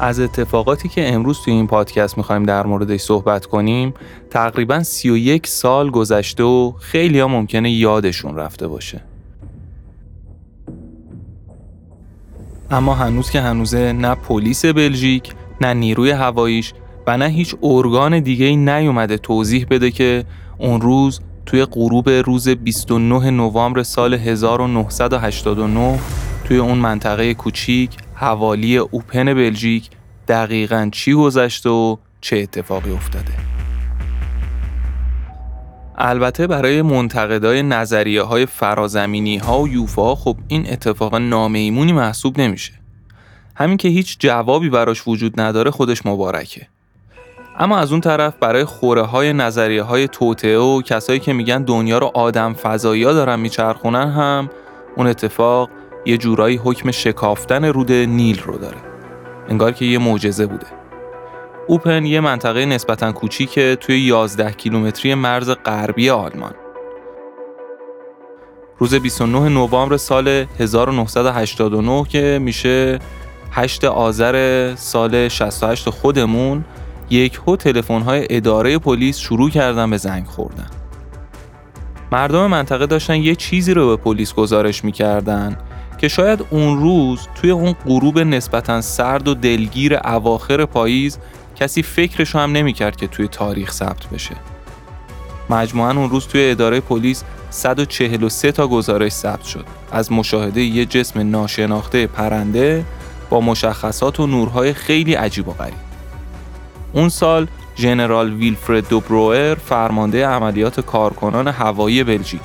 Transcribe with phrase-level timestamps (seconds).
[0.00, 3.94] از اتفاقاتی که امروز توی این پادکست می‌خوایم در موردش صحبت کنیم
[4.30, 9.00] تقریبا 31 سال گذشته و خیلی ها ممکنه یادشون رفته باشه.
[12.70, 16.72] اما هنوز که هنوزه نه پلیس بلژیک نه نیروی هواییش
[17.06, 20.24] و نه هیچ ارگان دیگه ای نیومده توضیح بده که
[20.58, 25.98] اون روز توی غروب روز 29 نوامبر سال 1989
[26.44, 27.90] توی اون منطقه کوچیک
[28.20, 29.90] حوالی اوپن بلژیک
[30.28, 33.32] دقیقا چی گذشته و چه اتفاقی افتاده؟
[35.98, 42.72] البته برای منتقدای نظریه های فرازمینی ها و یوفا خب این اتفاق نامیمونی محسوب نمیشه.
[43.56, 46.66] همین که هیچ جوابی براش وجود نداره خودش مبارکه.
[47.58, 51.98] اما از اون طرف برای خوره های نظریه های توتعه و کسایی که میگن دنیا
[51.98, 54.50] رو آدم فضایی ها دارن میچرخونن هم
[54.96, 55.70] اون اتفاق
[56.04, 58.76] یه جورایی حکم شکافتن رود نیل رو داره.
[59.48, 60.66] انگار که یه معجزه بوده.
[61.66, 66.54] اوپن یه منطقه نسبتا کوچیکه توی 11 کیلومتری مرز غربی آلمان.
[68.78, 72.98] روز 29 نوامبر سال 1989 که میشه
[73.52, 76.64] 8 آذر سال 68 خودمون
[77.10, 80.66] یک هو تلفن های اداره پلیس شروع کردن به زنگ خوردن.
[82.12, 85.56] مردم منطقه داشتن یه چیزی رو به پلیس گزارش می‌کردن.
[85.98, 91.18] که شاید اون روز توی اون غروب نسبتا سرد و دلگیر اواخر پاییز
[91.56, 94.34] کسی فکرش هم نمی‌کرد که توی تاریخ ثبت بشه.
[95.50, 101.30] مجموعا اون روز توی اداره پلیس 143 تا گزارش ثبت شد از مشاهده یه جسم
[101.30, 102.84] ناشناخته پرنده
[103.30, 105.74] با مشخصات و نورهای خیلی عجیب و غریب.
[106.92, 107.46] اون سال
[107.76, 112.40] ژنرال ویلفرد دوبروئر فرمانده عملیات کارکنان هوایی بلژیک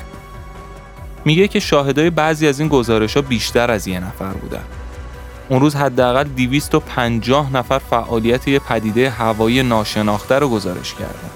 [1.26, 4.64] میگه که شاهدای بعضی از این گزارش ها بیشتر از یه نفر بودن.
[5.50, 11.30] اون روز حداقل 250 نفر فعالیت یه پدیده هوایی ناشناخته رو گزارش کردن.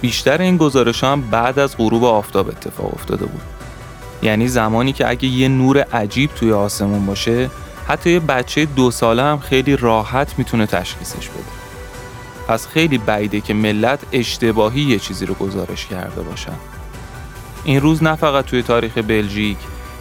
[0.00, 3.42] بیشتر این گزارش هم بعد از غروب آفتاب اتفاق افتاده بود.
[4.22, 7.50] یعنی زمانی که اگه یه نور عجیب توی آسمون باشه
[7.88, 11.42] حتی یه بچه دو ساله هم خیلی راحت می‌تونه تشخیصش بده.
[12.48, 16.56] پس خیلی بعیده که ملت اشتباهی یه چیزی رو گزارش کرده باشن.
[17.64, 19.58] این روز نه فقط توی تاریخ بلژیک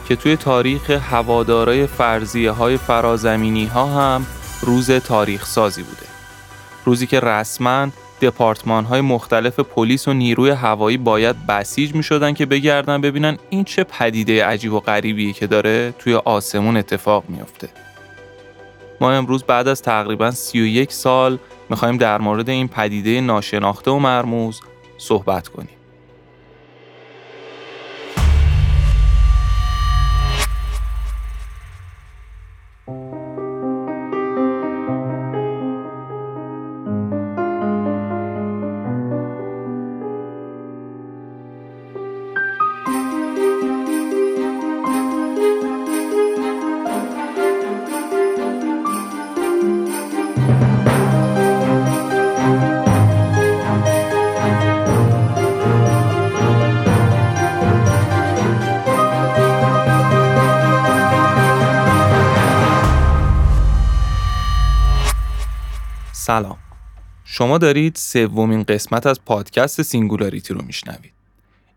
[0.07, 4.25] که توی تاریخ هوادارای فرضیه های فرازمینی ها هم
[4.62, 6.06] روز تاریخ سازی بوده.
[6.85, 7.88] روزی که رسما
[8.22, 13.63] دپارتمان های مختلف پلیس و نیروی هوایی باید بسیج می شدن که بگردن ببینن این
[13.63, 17.69] چه پدیده عجیب و غریبیه که داره توی آسمون اتفاق میافته.
[19.01, 21.39] ما امروز بعد از تقریبا 31 سال
[21.69, 24.62] می‌خوایم در مورد این پدیده ناشناخته و مرموز
[24.97, 25.76] صحبت کنیم.
[67.37, 71.11] شما دارید سومین قسمت از پادکست سینگولاریتی رو میشنوید.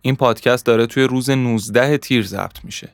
[0.03, 2.89] این پادکست داره توی روز 19 تیر ضبط میشه.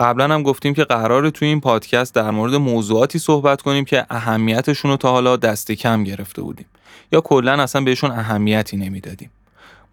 [0.00, 4.90] قبلا هم گفتیم که قراره توی این پادکست در مورد موضوعاتی صحبت کنیم که اهمیتشون
[4.90, 6.66] رو تا حالا دست کم گرفته بودیم
[7.12, 9.30] یا کلا اصلا بهشون اهمیتی نمی‌دادیم.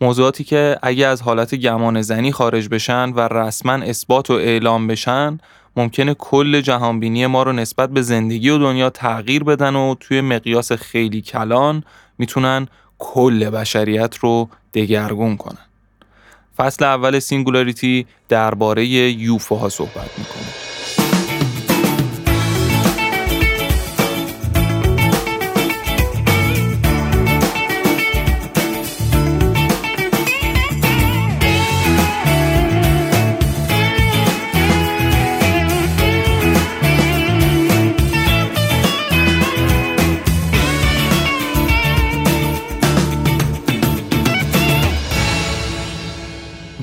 [0.02, 5.40] موضوعاتی که اگه از حالت گمان زنی خارج بشن و رسما اثبات و اعلام بشن
[5.76, 10.72] ممکنه کل جهانبینی ما رو نسبت به زندگی و دنیا تغییر بدن و توی مقیاس
[10.72, 11.84] خیلی کلان
[12.18, 12.68] می‌تونن
[13.00, 15.66] کل بشریت رو دگرگون کنن.
[16.58, 20.61] فصل اول سینگولاریتی درباره یوفوها صحبت می‌کنه.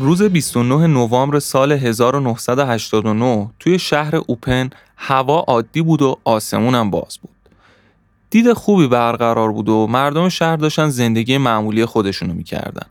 [0.09, 7.35] روز 29 نوامبر سال 1989 توی شهر اوپن هوا عادی بود و آسمونم باز بود.
[8.31, 12.87] دید خوبی برقرار بود و مردم شهر داشتن زندگی معمولی خودشونو می‌کردن.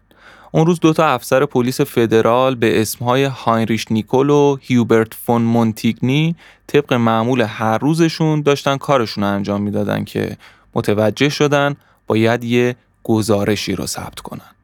[0.52, 6.36] اون روز دو تا افسر پلیس فدرال به اسمهای هاینریش نیکول و هیوبرت فون مونتیگنی
[6.68, 10.38] طبق معمول هر روزشون داشتن کارشون رو انجام می‌دادن که
[10.76, 11.76] متوجه شدن
[12.08, 14.57] باید یه گزارشی رو ثبت کنن.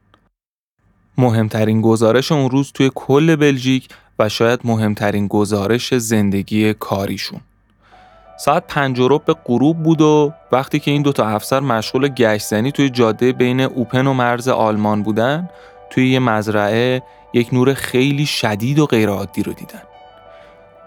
[1.18, 3.88] مهمترین گزارش اون روز توی کل بلژیک
[4.18, 7.40] و شاید مهمترین گزارش زندگی کاریشون.
[8.36, 13.32] ساعت پنج به غروب بود و وقتی که این دوتا افسر مشغول گشتزنی توی جاده
[13.32, 15.48] بین اوپن و مرز آلمان بودن
[15.90, 17.02] توی یه مزرعه
[17.32, 19.82] یک نور خیلی شدید و غیرعادی رو دیدن.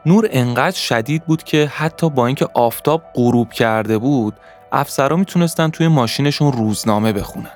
[0.06, 4.34] نور انقدر شدید بود که حتی با اینکه آفتاب غروب کرده بود
[4.72, 7.52] افسرها می‌تونستن توی ماشینشون روزنامه بخونن.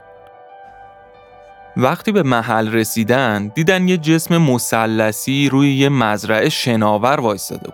[1.77, 7.73] وقتی به محل رسیدن دیدن یه جسم مسلسی روی یه مزرعه شناور وایستاده بود.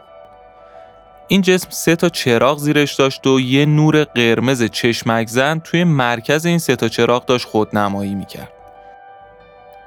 [1.27, 6.45] این جسم سه تا چراغ زیرش داشت و یه نور قرمز چشمک زن توی مرکز
[6.45, 8.51] این سه تا چراغ داشت خودنمایی می‌کرد.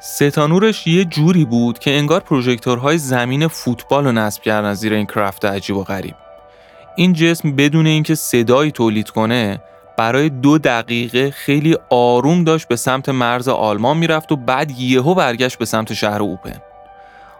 [0.00, 4.92] سه تا نورش یه جوری بود که انگار پروژکتورهای زمین فوتبال رو نصب کردن زیر
[4.92, 6.14] این کرافت عجیب و غریب.
[6.96, 9.60] این جسم بدون اینکه صدایی تولید کنه
[10.00, 15.58] برای دو دقیقه خیلی آروم داشت به سمت مرز آلمان می‌رفت و بعد یهو برگشت
[15.58, 16.56] به سمت شهر اوپن.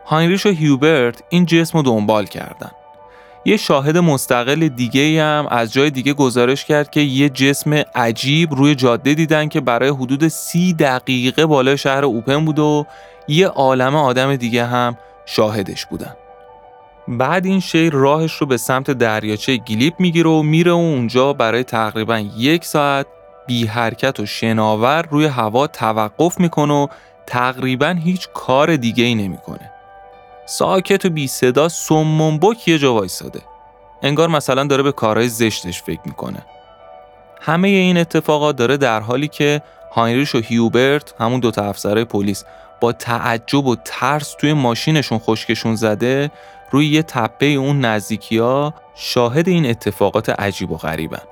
[0.06, 2.70] هاینریش و هیوبرت این جسم رو دنبال کردن.
[3.44, 8.74] یه شاهد مستقل دیگه هم از جای دیگه گزارش کرد که یه جسم عجیب روی
[8.74, 12.86] جاده دیدن که برای حدود سی دقیقه بالای شهر اوپن بود و
[13.28, 14.96] یه عالم آدم دیگه هم
[15.26, 16.16] شاهدش بودن.
[17.10, 21.64] بعد این شیء راهش رو به سمت دریاچه گیلپ می‌گیره و میره و اونجا برای
[21.64, 23.06] تقریبا یک ساعت
[23.46, 26.86] بی حرکت و شناور روی هوا توقف می‌کنه و
[27.26, 29.70] تقریبا هیچ کار دیگه ای نمی‌کنه.
[30.46, 33.40] ساکت و بی صدا سمنبک یه جا وایساده.
[34.02, 36.42] انگار مثلا داره به کارهای زشتش فکر می‌کنه.
[37.40, 39.62] همه این اتفاقات داره در حالی که
[39.92, 42.44] هاینریش و هیوبرت همون دوتا افسرهای پلیس
[42.80, 46.30] با تعجب و ترس توی ماشینشون خشکشون زده
[46.70, 51.22] روی یه تپه اون نزدیکی ها شاهد این اتفاقات عجیب و غریبن.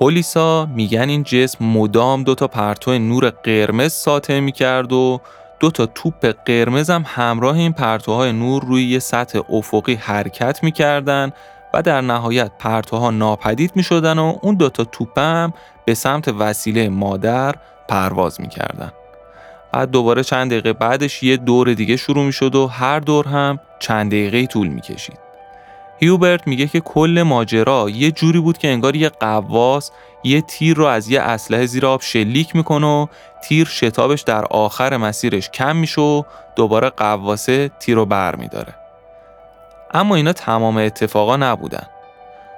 [0.00, 5.20] پلیسا میگن این جسم مدام دو تا پرتو نور قرمز ساطع می‌کرد و
[5.60, 11.32] دو تا توپ قرمز هم همراه این پرتوهای نور روی یه سطح افقی حرکت می‌کردن
[11.74, 15.52] و در نهایت پرتوها ناپدید می‌شدن و اون دو تا توپ هم
[15.84, 17.54] به سمت وسیله مادر
[17.88, 18.92] پرواز می‌کردن.
[19.72, 23.58] بعد دوباره چند دقیقه بعدش یه دور دیگه شروع می شد و هر دور هم
[23.78, 25.18] چند دقیقه طول می کشید.
[25.98, 29.90] هیوبرت میگه که کل ماجرا یه جوری بود که انگار یه قواس
[30.24, 33.06] یه تیر رو از یه اسلحه زیر آب شلیک می‌کنه و
[33.44, 36.22] تیر شتابش در آخر مسیرش کم میشه و
[36.56, 38.74] دوباره قواسه تیر رو بر میداره.
[39.94, 41.86] اما اینا تمام اتفاقا نبودن.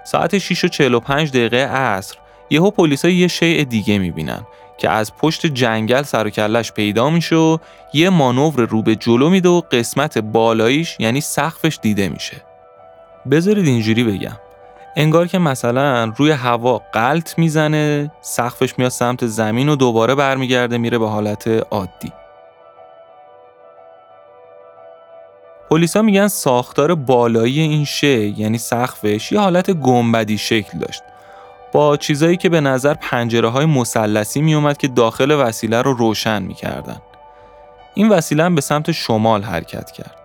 [0.04, 2.16] ساعت 6 و 45 دقیقه عصر
[2.50, 4.46] یهو پلیسا یه شیء دیگه می‌بینن
[4.78, 7.58] که از پشت جنگل سر و کلش پیدا میشه و
[7.92, 12.36] یه مانور رو به جلو میده و قسمت بالاییش یعنی سقفش دیده میشه.
[13.30, 14.38] بذارید اینجوری بگم.
[14.96, 20.98] انگار که مثلا روی هوا قلط می‌زنه سقفش میاد سمت زمین و دوباره برمیگرده میره
[20.98, 22.12] به حالت عادی.
[25.70, 31.02] پلیسا میگن ساختار بالایی این شی یعنی سقفش یه حالت گنبدی شکل داشت
[31.74, 36.42] با چیزایی که به نظر پنجره های مسلسی می اومد که داخل وسیله رو روشن
[36.42, 36.96] می کردن.
[37.94, 40.16] این وسیله به سمت شمال حرکت کرد.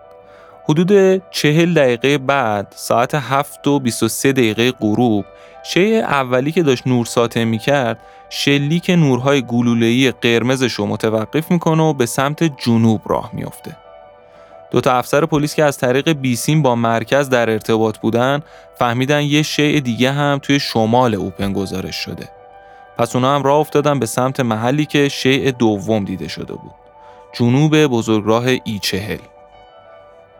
[0.69, 5.25] حدود چهل دقیقه بعد ساعت 7 و 23 دقیقه غروب
[5.63, 7.99] شیء اولی که داشت نور ساطع می کرد
[8.29, 13.77] شلیک نورهای گلوله‌ای قرمزش رو متوقف می‌کنه و به سمت جنوب راه میافته.
[14.71, 18.41] دو تا افسر پلیس که از طریق بیسیم با مرکز در ارتباط بودن
[18.79, 22.29] فهمیدن یه شیء دیگه هم توی شمال اوپن گزارش شده.
[22.97, 26.71] پس اونا هم راه افتادن به سمت محلی که شیء دوم دیده شده بود.
[27.33, 29.17] جنوب بزرگراه ای چهل.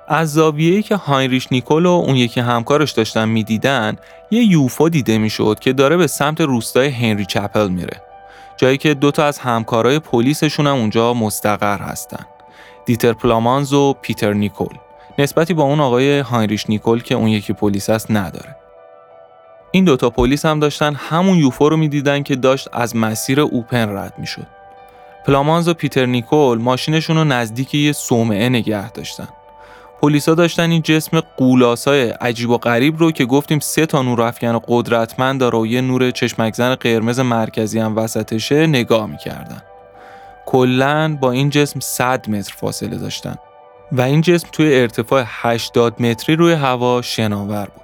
[0.07, 3.97] از زاویه‌ای که هاینریش نیکول و اون یکی همکارش داشتن می‌دیدن
[4.31, 8.01] یه یوفا دیده می‌شد که داره به سمت روستای هنری چپل میره
[8.57, 12.25] جایی که دوتا از همکارای پلیسشون هم اونجا مستقر هستن
[12.85, 14.75] دیتر پلامانز و پیتر نیکول.
[15.19, 18.55] نسبتی با اون آقای هاینریش نیکول که اون یکی پلیس است نداره.
[19.71, 24.13] این دوتا پلیس هم داشتن همون یوفو رو می‌دیدن که داشت از مسیر اوپن رد
[24.17, 24.47] می‌شد.
[25.25, 29.27] پلامانز و پیتر نیکول ماشینشون رو نزدیک یه صومعه نگه داشتن.
[30.01, 34.59] پلیسا داشتن این جسم غول‌آسای عجیب و غریب رو که گفتیم سه تا نور افکن
[34.67, 39.61] قدرتمند داره و یه نور چشمکزن قرمز مرکزی هم وسطشه نگاه می‌کردن.
[40.51, 43.35] کلا با این جسم 100 متر فاصله داشتن
[43.91, 47.83] و این جسم توی ارتفاع 80 متری روی هوا شناور بود.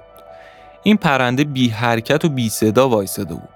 [0.82, 3.48] این پرنده بی حرکت و بی صدا وایساده بود.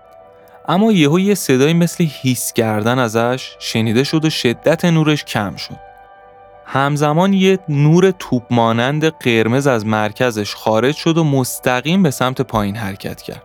[0.68, 5.76] اما یهو یه صدایی مثل هیس کردن ازش شنیده شد و شدت نورش کم شد
[6.64, 12.76] همزمان یه نور توپ مانند قرمز از مرکزش خارج شد و مستقیم به سمت پایین
[12.76, 13.42] حرکت کرد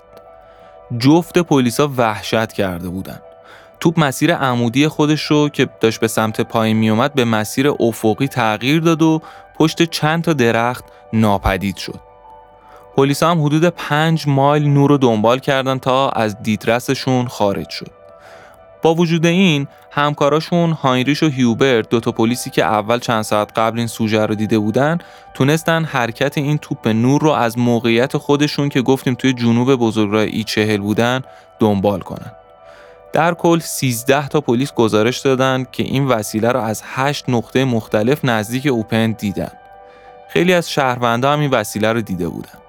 [0.99, 3.19] جفت پلیسا وحشت کرده بودن
[3.85, 8.81] توپ مسیر عمودی خودش رو که داشت به سمت پایین میومد به مسیر افقی تغییر
[8.81, 9.21] داد و
[9.55, 11.99] پشت چند تا درخت ناپدید شد.
[12.97, 17.91] پلیس هم حدود پنج مایل نور رو دنبال کردن تا از دیدرسشون خارج شد.
[18.81, 23.87] با وجود این همکاراشون هاینریش و هیوبرت دوتا پلیسی که اول چند ساعت قبل این
[23.87, 24.97] سوژه رو دیده بودن
[25.33, 30.43] تونستن حرکت این توپ نور رو از موقعیت خودشون که گفتیم توی جنوب بزرگراه ای
[30.43, 31.21] چهل بودن
[31.59, 32.31] دنبال کنن.
[33.15, 38.25] در کل 13 تا پلیس گزارش دادند که این وسیله را از 8 نقطه مختلف
[38.25, 39.51] نزدیک اوپند دیدن.
[40.29, 42.59] خیلی از شهروندا هم این وسیله رو دیده بودن.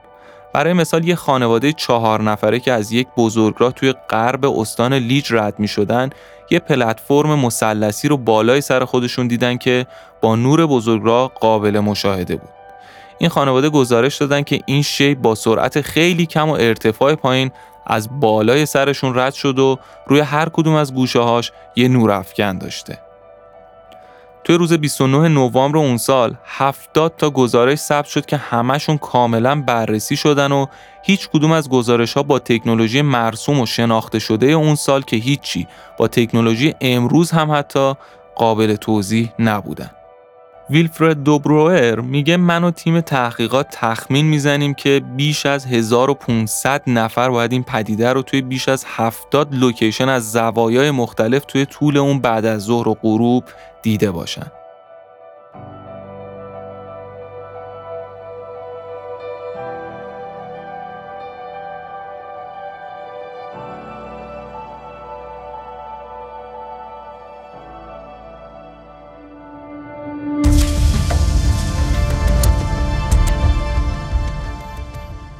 [0.52, 5.58] برای مثال یه خانواده چهار نفره که از یک بزرگراه توی غرب استان لیج رد
[5.58, 6.10] می شدن
[6.50, 9.86] یه پلتفرم مثلثی رو بالای سر خودشون دیدن که
[10.20, 12.50] با نور بزرگراه قابل مشاهده بود.
[13.18, 17.50] این خانواده گزارش دادن که این شی با سرعت خیلی کم و ارتفاع پایین
[17.86, 22.58] از بالای سرشون رد شد و روی هر کدوم از گوشه هاش یه نور افکن
[22.58, 22.98] داشته.
[24.46, 30.16] توی روز 29 نوامبر اون سال 70 تا گزارش ثبت شد که همشون کاملا بررسی
[30.16, 30.66] شدن و
[31.02, 35.66] هیچ کدوم از گزارش ها با تکنولوژی مرسوم و شناخته شده اون سال که هیچی
[35.96, 37.94] با تکنولوژی امروز هم حتی
[38.36, 39.90] قابل توضیح نبودن.
[40.70, 47.52] ویلفرد دوبروئر میگه من و تیم تحقیقات تخمین می‌زنیم که بیش از 1500 نفر باید
[47.52, 52.44] این پدیده رو توی بیش از 70 لوکیشن از زوایای مختلف توی طول اون بعد
[52.44, 53.44] از ظهر و غروب
[53.82, 54.46] دیده باشن.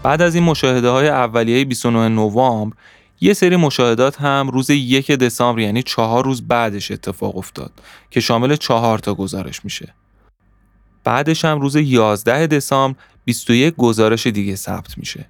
[0.07, 2.77] بعد از این مشاهده های اولیه 29 نوامبر
[3.21, 7.73] یه سری مشاهدات هم روز یک دسامبر یعنی چهار روز بعدش اتفاق افتاد
[8.11, 9.95] که شامل چهار تا گزارش میشه.
[11.05, 15.29] بعدش هم روز 11 دسامبر 21 گزارش دیگه ثبت میشه.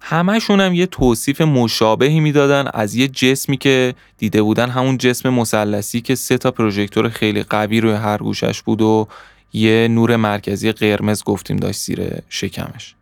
[0.00, 6.00] همشون هم یه توصیف مشابهی می‌دادن از یه جسمی که دیده بودن همون جسم مثلثی
[6.00, 9.08] که سه تا پروژکتور خیلی قوی روی هر گوشش بود و
[9.52, 12.94] یه نور مرکزی قرمز گفتیم داشت زیر شکمش.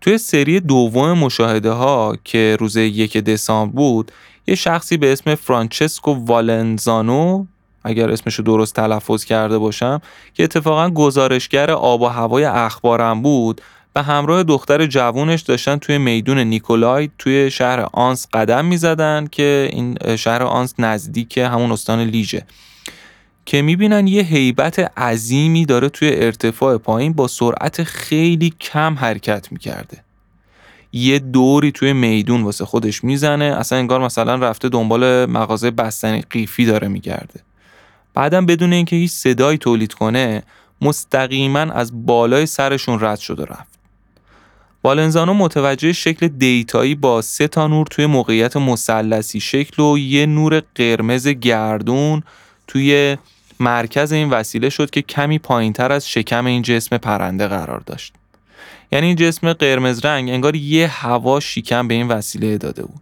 [0.00, 4.12] توی سری دوم مشاهده ها که روز یک دسامبر بود
[4.46, 7.44] یه شخصی به اسم فرانچسکو والنزانو
[7.84, 10.00] اگر اسمشو درست تلفظ کرده باشم
[10.34, 13.60] که اتفاقا گزارشگر آب و هوای اخبارم بود
[13.94, 20.16] به همراه دختر جوونش داشتن توی میدون نیکولای توی شهر آنس قدم می‌زدن که این
[20.16, 22.46] شهر آنس نزدیک همون استان لیژه.
[23.46, 29.98] که می‌بینن یه هیبت عظیمی داره توی ارتفاع پایین با سرعت خیلی کم حرکت می‌کرده.
[30.92, 36.64] یه دوری توی میدون واسه خودش می‌زنه اصلا انگار مثلا رفته دنبال مغازه بستنی قیفی
[36.64, 37.40] داره میگرده.
[38.14, 40.42] بعدم بدون اینکه هیچ صدایی تولید کنه
[40.80, 43.76] مستقیما از بالای سرشون رد شد و رفت.
[44.84, 50.62] والنزانو متوجه شکل دیتایی با سه تا نور توی موقعیت مثلثی شکل و یه نور
[50.74, 52.22] قرمز گردون
[52.66, 53.16] توی
[53.60, 58.12] مرکز این وسیله شد که کمی پایینتر از شکم این جسم پرنده قرار داشت.
[58.92, 63.00] یعنی این جسم قرمز رنگ انگار یه هوا شیکم به این وسیله داده بود.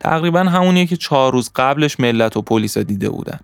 [0.00, 3.40] تقریبا همونیه که چهار روز قبلش ملت و پلیس دیده بودن.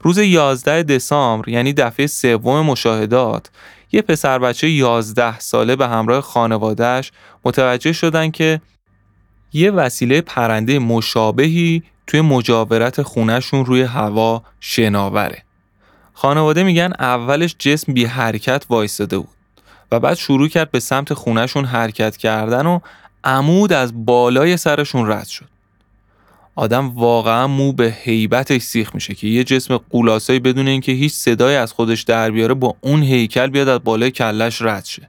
[0.00, 3.50] روز 11 دسامبر یعنی دفعه سوم مشاهدات
[3.92, 7.12] یه پسر بچه 11 ساله به همراه خانوادهش
[7.44, 8.60] متوجه شدن که
[9.56, 15.42] یه وسیله پرنده مشابهی توی مجاورت خونهشون روی هوا شناوره.
[16.14, 19.28] خانواده میگن اولش جسم بی حرکت وایستاده بود
[19.92, 22.80] و بعد شروع کرد به سمت خونهشون حرکت کردن و
[23.24, 25.48] عمود از بالای سرشون رد شد.
[26.54, 31.56] آدم واقعا مو به حیبتش سیخ میشه که یه جسم قولاسایی بدون اینکه هیچ صدایی
[31.56, 35.08] از خودش در بیاره با اون هیکل بیاد از بالای کلش رد شه.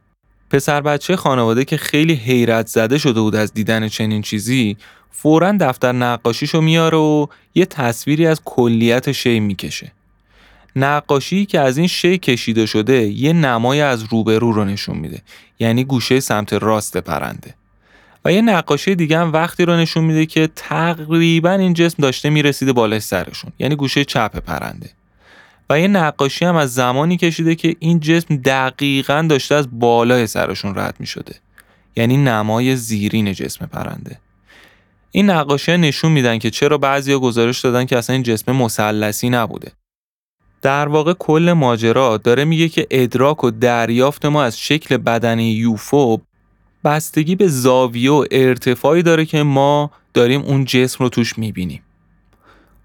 [0.50, 4.78] پسر بچه خانواده که خیلی حیرت زده شده بود از دیدن چنین چیزی
[5.12, 9.92] فورا دفتر نقاشیشو میاره و یه تصویری از کلیت شی می‌کشه.
[10.76, 15.22] نقاشی که از این شی کشیده شده یه نمای از روبرو رو نشون میده
[15.60, 17.54] یعنی گوشه سمت راست پرنده
[18.26, 22.74] و یه نقاشی دیگه هم وقتی رو نشون میده که تقریبا این جسم داشته می‌رسیده
[22.74, 24.90] بالای سرشون یعنی گوشه چپ پرنده
[25.70, 30.76] و یه نقاشی هم از زمانی کشیده که این جسم دقیقا داشته از بالای سرشون
[30.76, 31.36] رد می‌شده
[31.96, 34.20] یعنی نمای زیرین جسم پرنده
[35.12, 39.72] این نقاشی نشون میدن که چرا بعضیا گزارش دادن که اصلا این جسم مثلثی نبوده.
[40.62, 46.22] در واقع کل ماجرا داره میگه که ادراک و دریافت ما از شکل بدنی یوفو
[46.84, 51.82] بستگی به زاویه و ارتفاعی داره که ما داریم اون جسم رو توش می‌بینیم.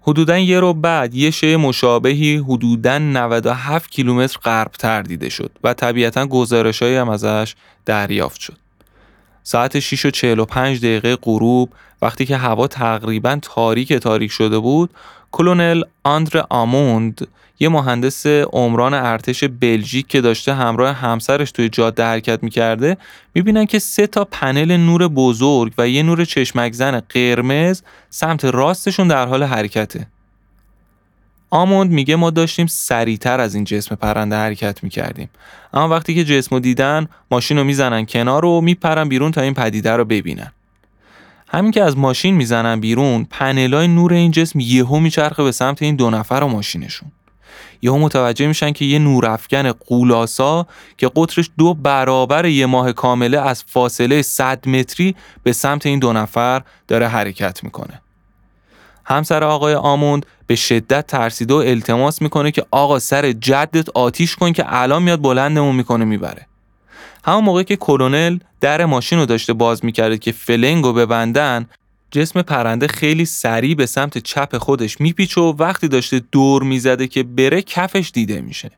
[0.05, 6.25] حدودا یه رو بعد یه شی مشابهی حدودا 97 کیلومتر غربتر دیده شد و طبیعتا
[6.25, 7.55] گزارشهایی هم ازش
[7.85, 8.57] دریافت شد.
[9.43, 11.69] ساعت 6 و 45 دقیقه غروب
[12.01, 14.89] وقتی که هوا تقریبا تاریک تاریک شده بود
[15.33, 17.27] کلونل آندر آموند
[17.59, 22.97] یه مهندس عمران ارتش بلژیک که داشته همراه همسرش توی جاده حرکت می‌کرده
[23.35, 29.07] می‌بینن که سه تا پنل نور بزرگ و یه نور چشمک زن قرمز سمت راستشون
[29.07, 30.07] در حال حرکته.
[31.49, 35.29] آموند میگه ما داشتیم سریعتر از این جسم پرنده حرکت می‌کردیم
[35.73, 39.53] اما وقتی که جسم رو دیدن ماشین رو می‌زنن کنار و میپرن بیرون تا این
[39.53, 40.51] پدیده رو ببینن
[41.53, 45.95] همین که از ماشین می‌زنن بیرون پنلای نور این جسم یهو میچرخه به سمت این
[45.95, 47.11] دو نفر و ماشینشون
[47.81, 50.67] یهو متوجه میشن که یه نورافکن قولاسا
[50.97, 56.13] که قطرش دو برابر یه ماه کامله از فاصله 100 متری به سمت این دو
[56.13, 58.01] نفر داره حرکت می‌کنه.
[59.05, 64.51] همسر آقای آموند به شدت ترسیده و التماس می‌کنه که آقا سر جدت آتیش کن
[64.51, 66.47] که الان میاد بلندمون می‌کنه می‌بره.
[67.23, 71.69] همون موقع که کلونل در ماشین رو داشته باز می‌کرده که فلنگو ببندن
[72.11, 77.23] جسم پرنده خیلی سریع به سمت چپ خودش میپیچه و وقتی داشته دور می‌زده که
[77.23, 78.71] بره کفش دیده میشه.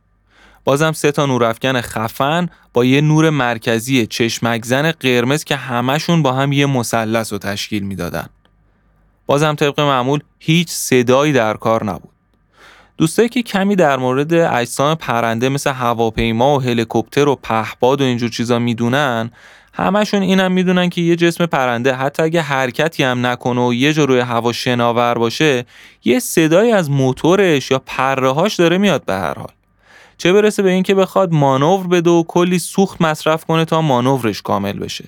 [0.64, 6.34] بازم سه تا نورافکن خفن با یه نور مرکزی چشمک زن قرمز که همشون با
[6.34, 8.30] هم یه مثلث رو تشکیل می‌دادن.
[9.26, 12.15] بازم طبق معمول هیچ صدایی در کار نبود.
[12.98, 18.30] دوستایی که کمی در مورد اجسام پرنده مثل هواپیما و هلیکوپتر و پهپاد و اینجور
[18.30, 19.32] چیزا می‌دونن
[19.74, 24.06] همشون اینم می‌دونن که یه جسم پرنده حتی اگه حرکتی هم نکنه و یه جا
[24.06, 25.66] روی هوا شناور باشه
[26.04, 29.52] یه صدایی از موتورش یا پرهاش داره میاد به هر حال.
[30.18, 34.80] چه برسه به اینکه بخواد مانور بده و کلی سوخت مصرف کنه تا مانورش کامل
[34.80, 35.06] بشه.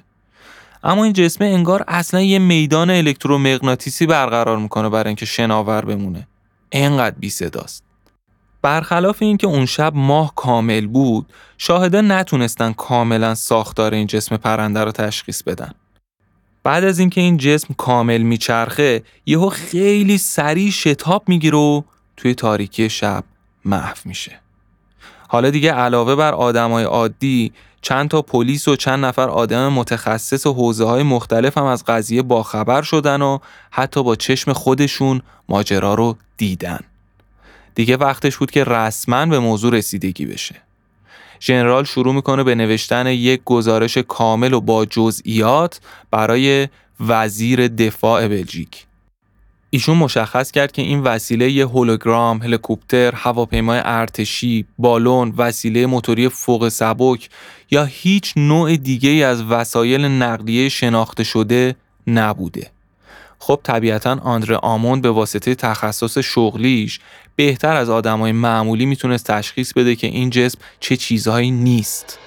[0.83, 6.27] اما این جسم انگار اصلا یه میدان الکترومغناطیسی برقرار می‌کنه برای اینکه شناور بمونه.
[6.71, 7.86] انقدر بی صداست
[8.67, 11.25] برخلاف اینکه اون شب ماه کامل بود
[11.57, 15.71] شاهدان نتونستن کاملا ساختار این جسم پرنده رو تشخیص بدن.
[16.63, 21.81] بعد از اینکه این جسم کامل میچرخه یهو خیلی سریع شتاب می‌گیره و
[22.17, 23.23] توی تاریکی شب
[23.65, 24.39] محو میشه.
[25.27, 27.51] حالا دیگه علاوه بر آدمای عادی
[27.81, 32.21] چند تا پلیس و چند نفر آدم متخصص و حوزه های مختلف هم از قضیه
[32.21, 33.39] باخبر شدن و
[33.71, 36.79] حتی با چشم خودشون ماجرا رو دیدن.
[37.77, 40.55] دیگه وقتش بود که رسما به موضوع رسیدگی بشه.
[41.41, 45.79] ژنرال شروع می‌کنه به نوشتن یک گزارش کامل و با جزئیات
[46.11, 46.67] برای
[46.99, 48.85] وزیر دفاع بلژیک.
[49.69, 56.69] ایشون مشخص کرد که این وسیله یه هولوگرام، هلیکوپتر، هواپیمای ارتشی، بالون، وسیله موتوری فوق
[56.69, 57.29] سبک
[57.71, 61.75] یا هیچ نوع دیگه از وسایل نقلیه شناخته شده
[62.07, 62.71] نبوده.
[63.39, 66.99] خب طبیعتا آندره آموند به واسطه تخصص شغلیش
[67.35, 72.19] بهتر از آدمای معمولی می‌تونست تشخیص بده که این جسم چه چیزهایی نیست.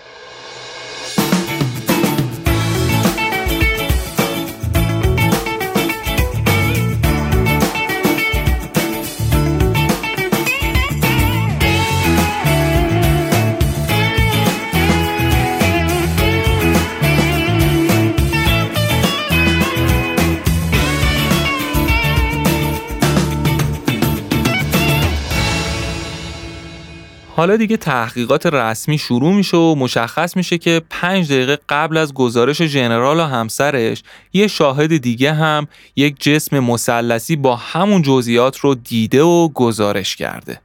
[27.40, 32.62] حالا دیگه تحقیقات رسمی شروع میشه و مشخص میشه که پنج دقیقه قبل از گزارش
[32.62, 39.22] ژنرال و همسرش یه شاهد دیگه هم یک جسم مثلثی با همون جزئیات رو دیده
[39.22, 40.60] و گزارش کرده.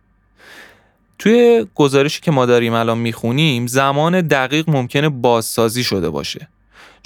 [1.19, 6.47] توی گزارشی که ما داریم الان می‌خونیم زمان دقیق ممکنه بازسازی شده باشه.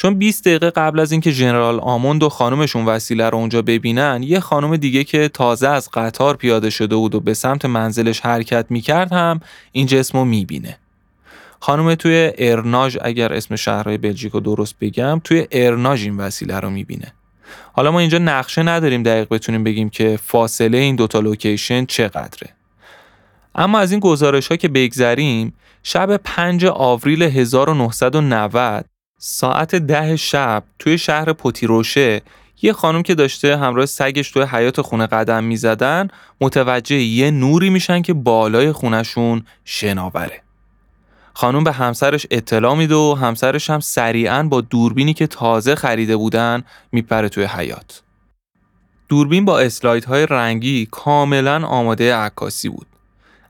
[0.02, 4.40] چون 20 دقیقه قبل از اینکه ژنرال آموند و خانمشون وسیله رو اونجا ببینن یه
[4.40, 9.14] خانم دیگه که تازه از قطار پیاده شده بود و به سمت منزلش حرکت می‌کرد
[9.14, 9.40] هم
[9.72, 10.78] این جسم رو می‌بینه.
[11.60, 16.70] خانم توی ارناژ اگر اسم شهرهای بلژیک رو درست بگم توی ارناژ این وسیله رو
[16.70, 17.14] می‌بینه.
[17.74, 22.50] حالا ما اینجا نقشه نداریم دقیق بتونیم بگیم که فاصله این دوتا لوکیشن چقدره.
[23.56, 28.86] اما از این گزارش ها که بگذریم شب 5 آوریل 1990
[29.22, 32.22] ساعت ده شب توی شهر پوتیروشه
[32.62, 36.08] یه خانم که داشته همراه سگش توی حیات خونه قدم می‌زدن
[36.42, 40.42] متوجه یه نوری میشن که بالای خونشون شناوره.
[41.34, 46.64] خانم به همسرش اطلاع میده و همسرش هم سریعا با دوربینی که تازه خریده بودن
[46.92, 48.02] میپره توی حیات.
[49.10, 52.88] دوربین با اسلایدهای رنگی کاملا آماده عکاسی بود.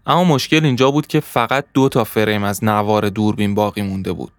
[0.06, 4.32] اما مشکل اینجا بود که فقط دو تا فریم از نوار دوربین باقی مونده بود.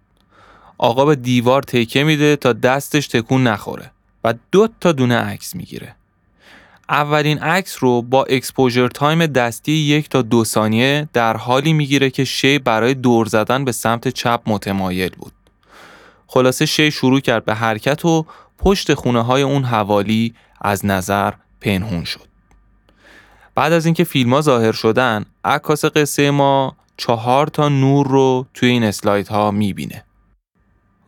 [0.83, 3.91] آقا به دیوار تکه میده تا دستش تکون نخوره
[4.23, 5.95] و دو تا دونه عکس می‌گیره.
[6.89, 12.23] اولین عکس رو با exposure time دستی یک تا دو ثانیه در حالی می‌گیره که
[12.23, 15.33] شی برای دور زدن به سمت چپ متمایل بود.
[16.27, 18.25] خلاصه شی شروع کرد به حرکت و
[18.57, 22.27] پشت خونه های اون حوالی از نظر پنهون شد.
[23.55, 28.69] بعد از اینکه فیلم ها ظاهر شدن، عکاس قصه ما چهار تا نور رو توی
[28.69, 30.03] این اسلاید ها می‌بینه.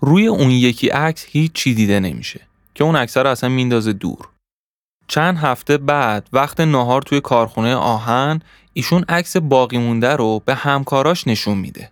[0.05, 2.41] روی اون یکی عکس هیچ چی دیده نمیشه
[2.75, 4.27] که اون عکس رو اصلا میندازه دور.
[5.07, 8.41] چند هفته بعد وقت ناهار توی کارخونه آهن
[8.73, 11.91] ایشون عکس باقی مونده رو به همکاراش نشون میده.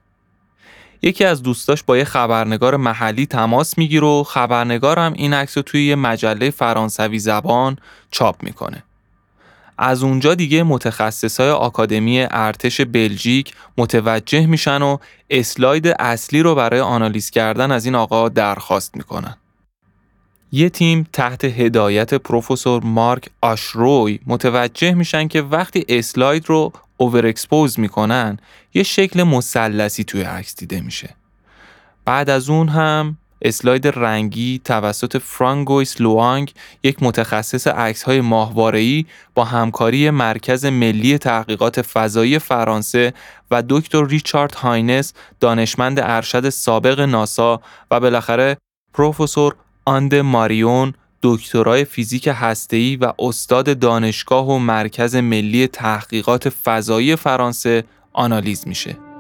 [1.02, 5.64] یکی از دوستاش با یه خبرنگار محلی تماس می‌گیره و خبرنگار هم این عکس رو
[5.64, 7.78] توی یه مجله فرانسوی زبان
[8.12, 8.84] چاپ می‌کنه.
[9.84, 14.98] از اونجا دیگه متخصصای آکادمی ارتش بلژیک متوجه میشن و
[15.30, 19.38] اسلاید اصلی رو برای آنالیز کردن از این آقا درخواست می‌کنن.
[20.52, 28.38] یه تیم تحت هدایت پروفسور مارک آشروی متوجه میشن که وقتی اسلاید رو overexpose می‌کنن
[28.74, 31.16] یه شکل مثلثی توی عکس دیده میشه.
[32.06, 39.44] بعد از اون هم اسلاید رنگی توسط فرانگویس لوانگ یک متخصص عکس های ماهواره‌ای با
[39.44, 43.14] همکاری مرکز ملی تحقیقات فضایی فرانسه
[43.52, 48.58] و دکتر ریچارد هاینس دانشمند ارشد سابق ناسا و بالاخره
[48.94, 57.84] پروفسور آند ماریون دکترای فیزیک هسته‌ای و استاد دانشگاه و مرکز ملی تحقیقات فضایی فرانسه
[58.14, 59.11] آنالیز میشه.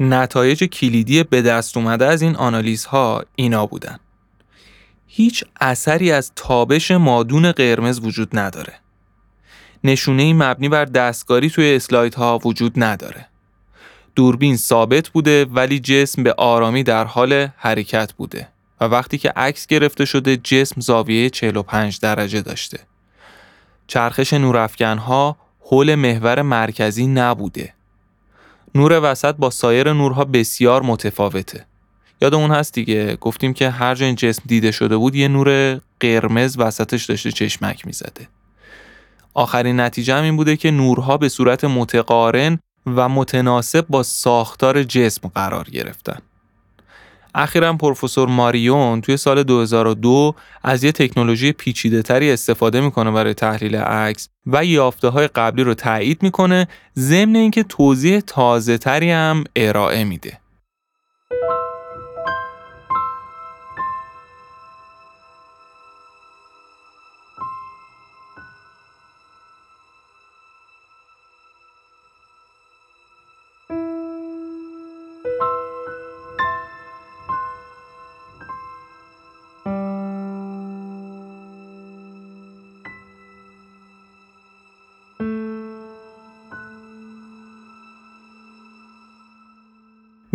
[0.00, 3.98] نتایج کلیدی به دست اومده از این آنالیز ها اینا بودن.
[5.06, 8.74] هیچ اثری از تابش مادون قرمز وجود نداره.
[9.84, 13.28] نشونه مبنی بر دستکاری توی اسلاید ها وجود نداره.
[14.14, 18.48] دوربین ثابت بوده ولی جسم به آرامی در حال حرکت بوده
[18.80, 22.78] و وقتی که عکس گرفته شده جسم زاویه 45 درجه داشته.
[23.86, 27.74] چرخش نورافکن ها حول محور مرکزی نبوده.
[28.78, 31.66] نور وسط با سایر نورها بسیار متفاوته.
[32.20, 36.58] یادمون هست دیگه گفتیم که هر جا این جسم دیده شده بود یه نور قرمز
[36.58, 38.28] وسطش داشته چشمک می‌زده.
[39.34, 45.28] آخرین نتیجه هم این بوده که نورها به صورت متقارن و متناسب با ساختار جسم
[45.34, 46.18] قرار گرفتن.
[47.34, 53.76] اخیرا پروفسور ماریون توی سال 2002 از یه تکنولوژی پیچیده تری استفاده می‌کنه برای تحلیل
[53.76, 60.04] عکس و یافته های قبلی رو تایید می‌کنه ضمن اینکه توضیح تازه تری هم ارائه
[60.04, 60.38] میده.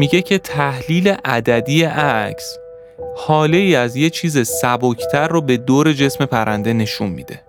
[0.03, 2.57] میگه که تحلیل عددی عکس
[3.17, 7.41] حاله ای از یه چیز سبکتر رو به دور جسم پرنده نشون میده.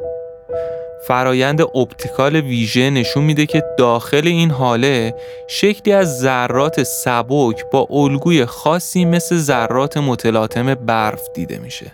[1.08, 5.14] فرایند optical ویژه نشون میده که داخل این حاله
[5.48, 11.86] شکلی از ذرات سبک با الگوی خاصی مثل ذرات متلاطم برف دیده میشه.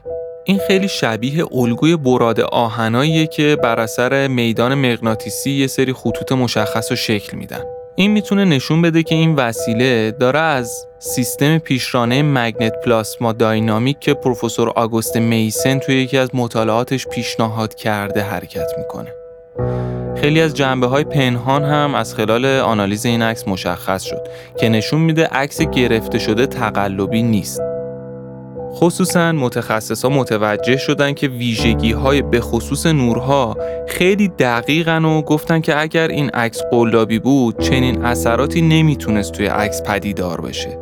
[0.45, 6.93] این خیلی شبیه الگوی براده آهن‌هاییه که بر اثر میدان مغناطیسی یه سری خطوط مشخص
[6.93, 7.80] رو شکل میدن.
[7.95, 14.15] این می‌تونه نشون بده که این وسیله داره از سیستم پیشرانه magneto plasma dynamic که
[14.15, 19.13] پروفسور آگوست میسن توی یکی از مطالعاتش پیشنهاد کرده حرکت می‌کنه.
[20.21, 25.01] خیلی از جنبه های پنهان هم از خلال آنالیز این عکس مشخص شد که نشون
[25.01, 27.61] میده عکس گرفته شده تقلبی نیست.
[28.75, 33.57] خصوصا متخصص ها متوجه شدن که ویژگی های به خصوص نورها
[33.89, 39.83] خیلی دقیقن و گفتن که اگر این عکس قلابی بود چنین اثراتی نمی‌تونست توی عکس
[39.83, 40.79] پدیدار بشه.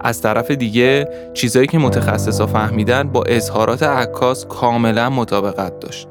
[0.00, 6.08] از طرف دیگه چیزایی که ها فهمیدن با اظهارات عکاس کاملا مطابقت داشت.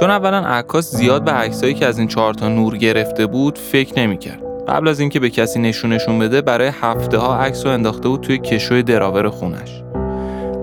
[0.00, 3.98] چون اولا عکاس زیاد به عکسایی که از این چهار تا نور گرفته بود فکر
[3.98, 4.42] نمی‌کرد.
[4.68, 8.38] قبل از اینکه به کسی نشونشون بده برای هفته ها عکس رو انداخته بود توی
[8.38, 9.82] کشوی دراور خونش.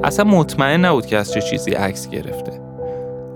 [0.04, 2.52] اصلا مطمئن نبود که از چه چیزی عکس گرفته.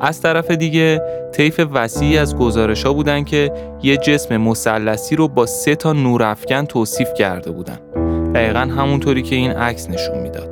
[0.02, 1.02] از طرف دیگه
[1.32, 3.52] طیف وسیعی از گزارش ها بودن که
[3.84, 7.80] یه جسم مثلثی رو با سه تا نورافکن توصیف کرده بودن.
[8.34, 10.50] دقیقا همونطوری که این عکس نشون می‌داد.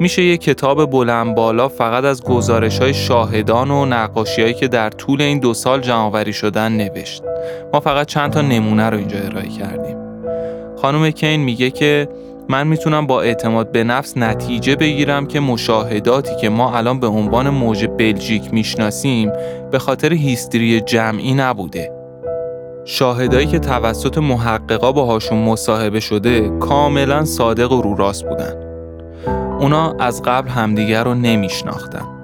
[0.00, 4.90] میشه یه کتاب بلند بالا فقط از گزارش های شاهدان و نقاشی هایی که در
[4.90, 7.22] طول این دو سال جمعآوری شدن نوشت.
[7.72, 9.96] ما فقط چند تا نمونه رو اینجا ارائه کردیم.
[10.76, 12.08] خانم کین میگه که
[12.50, 17.50] من می‌تونم با اعتماد به نفس نتیجه بگیرم که مشاهداتی که ما الان به عنوان
[17.50, 19.32] موج بلژیک می‌شناسیم
[19.70, 21.92] به خاطر هیستری جمعی نبوده.
[22.84, 28.54] شاهدایی که توسط محققا باهاشون مصاحبه شده کاملا صادق و رو راست بودن.
[29.60, 32.17] اونا از قبل همدیگر رو نمیشناختن.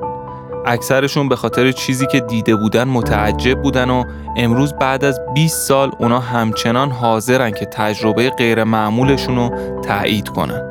[0.66, 4.04] اکثرشون به خاطر چیزی که دیده بودن متعجب بودن و
[4.36, 9.50] امروز بعد از 20 سال اونا همچنان حاضرن که تجربه غیر معمولشون رو
[9.82, 10.62] تایید کنن.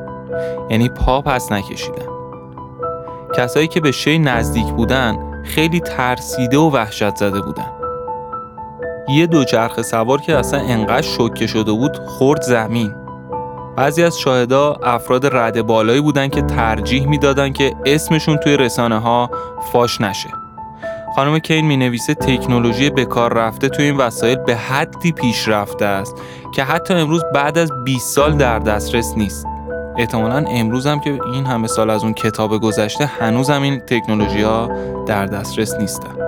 [0.70, 2.06] یعنی پا پس نکشیدن.
[3.36, 7.72] کسایی که به شی نزدیک بودن خیلی ترسیده و وحشت زده بودن.
[9.08, 13.03] یه دوچرخه سوار که اصلا انقدر شوکه شده بود خورد زمین.
[13.76, 19.30] بعضی از شاهدا افراد رد بالایی بودن که ترجیح می‌دادن که اسمشون توی رسانه ها
[19.72, 20.28] فاش نشه.
[21.16, 26.16] خانم کین می نویسه تکنولوژی به کار رفته توی این وسایل به حدی پیشرفته است
[26.54, 29.46] که حتی امروز بعد از 20 سال در دسترس نیست.
[29.98, 34.42] احتمالا امروز هم که این همه سال از اون کتاب گذشته هنوز هم این تکنولوژی
[34.42, 34.70] ها
[35.06, 36.23] در دسترس نیستن.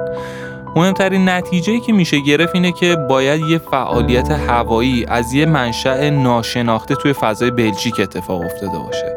[0.77, 6.95] مهمترین نتیجه که میشه گرفت اینه که باید یه فعالیت هوایی از یه منشأ ناشناخته
[6.95, 9.17] توی فضای بلژیک اتفاق افتاده باشه.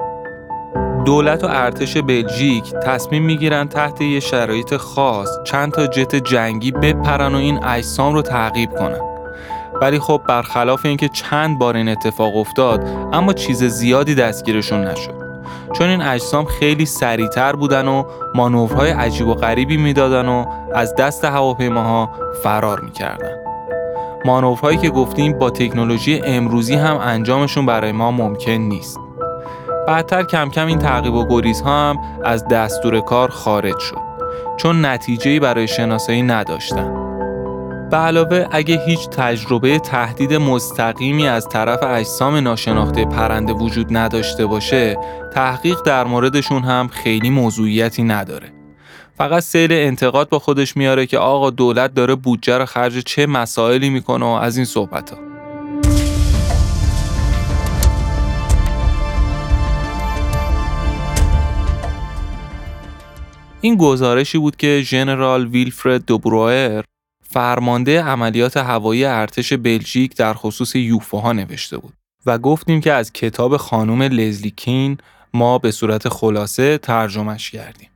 [1.05, 7.35] دولت و ارتش بلژیک تصمیم می‌گیرن تحت یه شرایط خاص چند تا جت جنگی بپرن
[7.35, 9.01] و این اجسام رو تعقیب کنن.
[9.81, 15.18] ولی خب برخلاف اینکه چند بار این اتفاق افتاد اما چیز زیادی دستگیرشون نشد.
[15.73, 18.03] چون این اجسام خیلی سریعتر بودن و
[18.35, 22.09] مانورهای عجیب و غریبی می‌دادن و از دست هواپیماها
[22.43, 23.35] فرار می‌کردن.
[24.25, 28.99] مانورهایی که گفتیم با تکنولوژی امروزی هم انجامشون برای ما ممکن نیست.
[29.87, 33.97] بعدتر کم کم این تعقیب و گریزها هم از دستور کار خارج شد
[34.57, 37.08] چون نتیجه‌ای برای شناسایی نداشتن.
[37.89, 44.97] به علاوه اگه هیچ تجربه تهدید مستقیمی از طرف اجسام ناشناخته پرنده وجود نداشته باشه
[45.33, 48.51] تحقیق در موردشون هم خیلی موضوعیتی نداره
[49.17, 53.89] فقط سیل انتقاد با خودش میاره که آقا دولت داره بودجه رو خرج چه مسائلی
[53.89, 55.17] می‌کنه و از این صحبت ها.
[63.61, 66.83] این گزارشی بود که ژنرال ویلفرد دوبروئر
[67.31, 71.93] فرمانده عملیات هوایی ارتش بلژیک در خصوص یوفوها نوشته بود
[72.25, 74.97] و گفتیم که از کتاب خانم لزلی کین
[75.33, 77.89] ما به صورت خلاصه ترجمهش کردیم.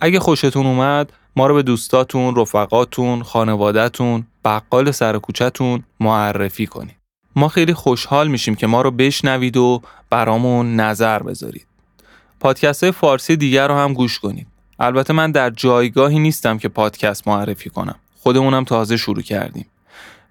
[0.00, 6.96] اگه خوشتون اومد ما رو به دوستاتون، رفقاتون، خانوادهتون، بقال سر کوچهتون معرفی کنید.
[7.36, 11.69] ما خیلی خوشحال میشیم که ما رو بشنوید و برامون نظر بذارید.
[12.40, 14.46] پادکست های فارسی دیگر رو هم گوش کنید.
[14.78, 17.96] البته من در جایگاهی نیستم که پادکست معرفی کنم.
[18.18, 19.66] خودمونم تازه شروع کردیم.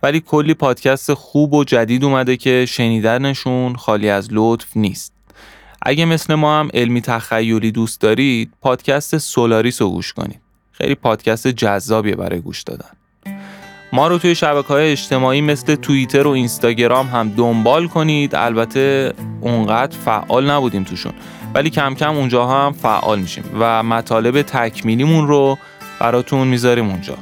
[0.03, 5.13] ولی کلی پادکست خوب و جدید اومده که شنیدنشون خالی از لطف نیست.
[5.81, 10.39] اگه مثل ما هم علمی تخیلی دوست دارید، پادکست سولاریس رو گوش کنید.
[10.71, 12.98] خیلی پادکست جذابیه برای گوش دادن.
[13.93, 18.35] ما رو توی شبکه های اجتماعی مثل توییتر و اینستاگرام هم دنبال کنید.
[18.35, 21.13] البته اونقدر فعال نبودیم توشون.
[21.53, 25.57] ولی کم کم اونجا هم فعال میشیم و مطالب تکمیلیمون رو
[25.99, 27.17] براتون می‌ذاریم اونجا.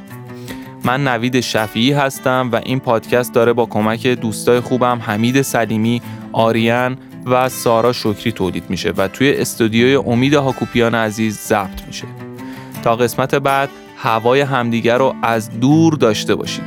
[0.84, 6.02] من نوید شفیعی هستم و این پادکست داره با کمک دوستای خوبم حمید سلیمی،
[6.32, 12.04] آریان و سارا شکری تولید میشه و توی استودیوی امید هاکوپیان عزیز ضبط میشه.
[12.82, 13.68] تا قسمت بعد
[14.00, 16.64] هوای همدیگر رو از دور داشته باشید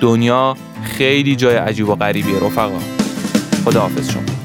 [0.00, 2.78] دنیا خیلی جای عجیب و غریبیه رفقا.
[3.64, 4.39] خداحافظ شما.